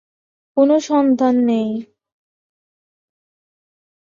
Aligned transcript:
কোনো 0.57 0.75
সন্তান 0.81 1.35
নেই। 1.45 1.69